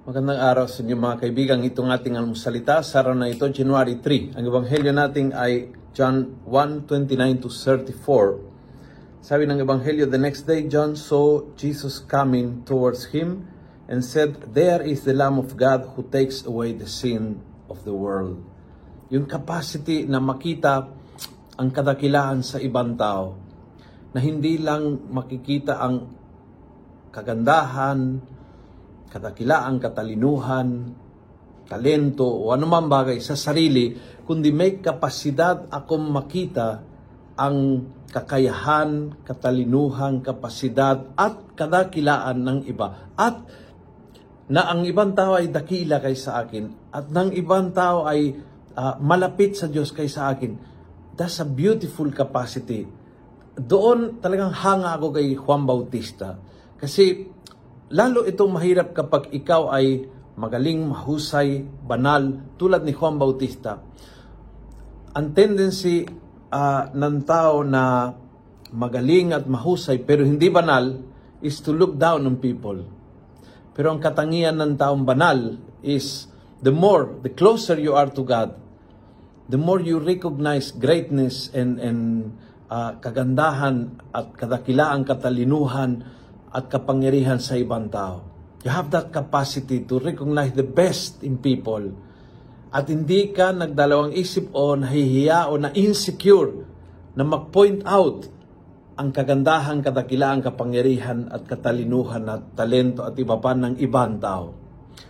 Magandang 0.00 0.40
araw 0.40 0.64
sa 0.64 0.80
inyo 0.80 0.96
mga 0.96 1.20
kaibigan. 1.20 1.60
Itong 1.60 1.92
ating 1.92 2.16
almusalita 2.16 2.80
sa 2.80 3.04
araw 3.04 3.12
na 3.12 3.28
ito, 3.28 3.44
January 3.52 4.00
3. 4.00 4.32
Ang 4.32 4.48
ebanghelyo 4.48 4.96
natin 4.96 5.28
ay 5.36 5.76
John 5.92 6.40
1:29 6.48 7.44
to 7.44 7.52
34. 7.52 9.20
Sabi 9.20 9.44
ng 9.44 9.60
ebanghelyo, 9.60 10.08
the 10.08 10.16
next 10.16 10.48
day 10.48 10.64
John 10.64 10.96
saw 10.96 11.44
Jesus 11.52 12.00
coming 12.00 12.64
towards 12.64 13.12
him 13.12 13.44
and 13.92 14.00
said, 14.00 14.56
There 14.56 14.80
is 14.80 15.04
the 15.04 15.12
Lamb 15.12 15.36
of 15.36 15.60
God 15.60 15.92
who 15.92 16.08
takes 16.08 16.48
away 16.48 16.72
the 16.72 16.88
sin 16.88 17.44
of 17.68 17.84
the 17.84 17.92
world. 17.92 18.40
Yung 19.12 19.28
capacity 19.28 20.08
na 20.08 20.16
makita 20.16 20.88
ang 21.60 21.68
kadakilaan 21.68 22.40
sa 22.40 22.56
ibang 22.56 22.96
tao 22.96 23.36
na 24.16 24.18
hindi 24.24 24.56
lang 24.56 25.12
makikita 25.12 25.76
ang 25.76 26.08
kagandahan, 27.12 28.39
kadakilaan, 29.10 29.82
katalinuhan, 29.82 30.94
talento 31.66 32.26
o 32.26 32.54
anumang 32.54 32.86
bagay 32.86 33.18
sa 33.18 33.34
sarili, 33.34 33.94
kundi 34.22 34.54
may 34.54 34.78
kapasidad 34.78 35.66
akong 35.70 36.10
makita 36.10 36.82
ang 37.34 37.86
kakayahan, 38.10 39.22
katalinuhan, 39.22 40.22
kapasidad 40.22 41.14
at 41.14 41.54
kadakilaan 41.54 42.42
ng 42.42 42.58
iba. 42.66 43.14
At 43.14 43.46
na 44.50 44.66
ang 44.66 44.82
ibang 44.82 45.14
tao 45.14 45.38
ay 45.38 45.46
dakila 45.46 46.02
kay 46.02 46.18
sa 46.18 46.42
akin 46.42 46.90
at 46.90 47.06
ng 47.06 47.30
ibang 47.38 47.70
tao 47.70 48.02
ay 48.02 48.34
ah, 48.74 48.98
malapit 48.98 49.54
sa 49.54 49.70
Diyos 49.70 49.94
kay 49.94 50.10
sa 50.10 50.34
akin. 50.34 50.58
That's 51.14 51.38
a 51.38 51.46
beautiful 51.46 52.10
capacity. 52.10 52.82
Doon 53.54 54.18
talagang 54.18 54.50
hanga 54.50 54.98
ako 54.98 55.14
kay 55.14 55.38
Juan 55.38 55.62
Bautista. 55.62 56.34
Kasi 56.80 57.30
lalo 57.90 58.22
itong 58.22 58.54
mahirap 58.54 58.94
kapag 58.94 59.34
ikaw 59.34 59.74
ay 59.74 60.06
magaling, 60.38 60.80
mahusay, 60.88 61.66
banal, 61.84 62.54
tulad 62.56 62.86
ni 62.86 62.96
Juan 62.96 63.20
Bautista. 63.20 63.82
Ang 65.12 65.36
tendency 65.36 66.06
ah, 66.54 66.88
ng 66.88 67.16
tao 67.26 67.66
na 67.66 68.14
magaling 68.70 69.34
at 69.34 69.44
mahusay 69.50 70.00
pero 70.06 70.22
hindi 70.22 70.46
banal 70.48 71.02
is 71.42 71.58
to 71.60 71.74
look 71.74 71.98
down 71.98 72.24
on 72.24 72.38
people. 72.38 72.78
Pero 73.74 73.90
ang 73.90 74.00
katangian 74.00 74.56
ng 74.56 74.78
taong 74.78 75.02
banal 75.02 75.58
is 75.82 76.30
the 76.62 76.70
more, 76.72 77.10
the 77.26 77.32
closer 77.34 77.74
you 77.74 77.98
are 77.98 78.08
to 78.08 78.22
God, 78.22 78.54
the 79.50 79.58
more 79.58 79.82
you 79.82 79.98
recognize 79.98 80.70
greatness 80.70 81.50
and, 81.50 81.82
and 81.82 82.00
ah, 82.70 82.94
kagandahan 83.02 83.98
at 84.14 84.30
kadakilaan, 84.38 85.02
katalinuhan 85.02 86.19
at 86.50 86.66
kapangyarihan 86.66 87.38
sa 87.38 87.54
ibang 87.54 87.86
tao. 87.90 88.26
You 88.60 88.74
have 88.74 88.92
that 88.92 89.08
capacity 89.14 89.86
to 89.88 90.02
recognize 90.02 90.52
the 90.52 90.66
best 90.66 91.24
in 91.24 91.40
people. 91.40 91.96
At 92.70 92.86
hindi 92.92 93.32
ka 93.32 93.56
nagdalawang 93.56 94.14
isip 94.14 94.52
o 94.52 94.76
nahihiya 94.76 95.48
o 95.50 95.56
na-insecure 95.58 96.50
na 97.16 97.24
mag-point 97.26 97.82
out 97.88 98.28
ang 99.00 99.16
kagandahan, 99.16 99.80
kadakilaan, 99.80 100.44
kapangyarihan 100.44 101.32
at 101.32 101.48
katalinuhan 101.48 102.28
at 102.28 102.52
talento 102.52 103.00
at 103.00 103.16
iba 103.16 103.40
pa 103.40 103.56
ng 103.56 103.80
ibang 103.80 104.20
tao. 104.20 104.52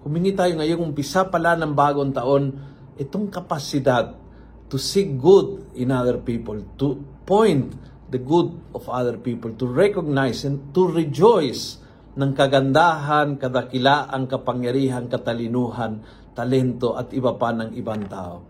Humingi 0.00 0.32
tayo 0.32 0.56
ngayong 0.56 0.90
umpisa 0.90 1.28
pala 1.28 1.52
ng 1.52 1.76
bagong 1.76 2.16
taon, 2.16 2.44
itong 2.96 3.28
kapasidad 3.28 4.16
to 4.72 4.80
see 4.80 5.12
good 5.12 5.76
in 5.76 5.92
other 5.92 6.16
people, 6.16 6.56
to 6.80 6.96
point 7.28 7.76
the 8.14 8.22
good 8.22 8.54
of 8.70 8.86
other 8.86 9.18
people, 9.18 9.50
to 9.58 9.66
recognize 9.66 10.46
and 10.46 10.70
to 10.70 10.86
rejoice 10.86 11.82
ng 12.14 12.30
kagandahan, 12.30 13.34
kadakilaan, 13.42 14.30
kapangyarihan, 14.30 15.10
katalinuhan, 15.10 16.06
talento 16.30 16.94
at 16.94 17.10
iba 17.10 17.34
pa 17.34 17.50
ng 17.50 17.74
ibang 17.74 18.06
tao. 18.06 18.46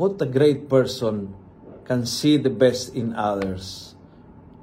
What 0.00 0.16
a 0.24 0.28
great 0.28 0.64
person 0.64 1.36
can 1.84 2.08
see 2.08 2.40
the 2.40 2.48
best 2.48 2.96
in 2.96 3.12
others. 3.12 3.92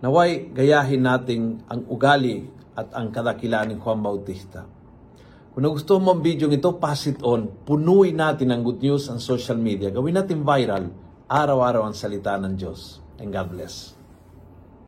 Naway 0.01 0.49
gayahin 0.49 1.05
nating 1.05 1.61
ang 1.69 1.85
ugali 1.85 2.49
at 2.73 2.93
ang 2.97 3.13
kadakilaan 3.13 3.73
ni 3.73 3.77
Juan 3.77 4.01
Bautista. 4.01 4.65
Kung 5.53 5.65
nagustuhan 5.65 6.05
mo 6.05 6.13
ang 6.13 6.21
video 6.21 6.49
ito, 6.53 6.77
pass 6.77 7.09
it 7.09 7.21
on. 7.25 7.49
Punuin 7.65 8.13
natin 8.13 8.53
ang 8.53 8.61
good 8.61 8.81
news 8.81 9.09
ang 9.09 9.17
social 9.17 9.57
media. 9.57 9.89
Gawin 9.89 10.13
natin 10.13 10.45
viral. 10.45 10.93
Araw-araw 11.25 11.89
ang 11.89 11.97
salita 11.97 12.37
ng 12.37 12.53
Diyos. 12.53 13.01
And 13.17 13.33
God 13.33 13.49
bless. 13.57 13.96